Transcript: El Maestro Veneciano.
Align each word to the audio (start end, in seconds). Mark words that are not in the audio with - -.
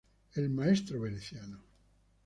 El 0.33 0.49
Maestro 0.49 0.99
Veneciano. 0.99 1.61